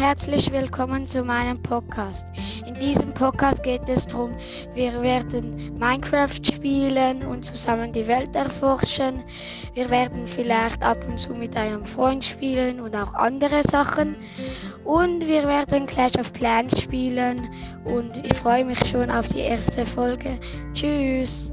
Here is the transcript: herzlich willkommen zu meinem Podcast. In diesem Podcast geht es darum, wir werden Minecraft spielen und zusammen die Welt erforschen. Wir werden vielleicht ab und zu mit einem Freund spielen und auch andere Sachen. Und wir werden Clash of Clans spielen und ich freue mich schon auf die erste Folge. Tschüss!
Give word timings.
herzlich 0.00 0.50
willkommen 0.50 1.06
zu 1.06 1.22
meinem 1.22 1.62
Podcast. 1.62 2.28
In 2.66 2.72
diesem 2.72 3.12
Podcast 3.12 3.62
geht 3.62 3.86
es 3.86 4.06
darum, 4.06 4.34
wir 4.72 5.02
werden 5.02 5.78
Minecraft 5.78 6.40
spielen 6.42 7.26
und 7.26 7.44
zusammen 7.44 7.92
die 7.92 8.08
Welt 8.08 8.34
erforschen. 8.34 9.22
Wir 9.74 9.90
werden 9.90 10.26
vielleicht 10.26 10.82
ab 10.82 10.96
und 11.06 11.20
zu 11.20 11.34
mit 11.34 11.54
einem 11.54 11.84
Freund 11.84 12.24
spielen 12.24 12.80
und 12.80 12.96
auch 12.96 13.12
andere 13.12 13.60
Sachen. 13.62 14.16
Und 14.84 15.26
wir 15.26 15.46
werden 15.46 15.84
Clash 15.84 16.16
of 16.18 16.32
Clans 16.32 16.80
spielen 16.80 17.50
und 17.84 18.26
ich 18.26 18.32
freue 18.38 18.64
mich 18.64 18.82
schon 18.88 19.10
auf 19.10 19.28
die 19.28 19.40
erste 19.40 19.84
Folge. 19.84 20.40
Tschüss! 20.72 21.50